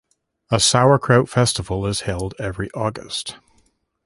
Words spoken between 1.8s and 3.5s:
is held every August.